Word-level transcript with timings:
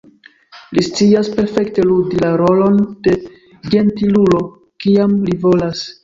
Li 0.75 0.83
scias 0.85 1.27
perfekte 1.33 1.83
ludi 1.89 2.21
la 2.23 2.31
rolon 2.41 2.79
de 3.07 3.13
ĝentilulo, 3.73 4.41
kiam 4.85 5.13
li 5.29 5.37
volas. 5.45 5.83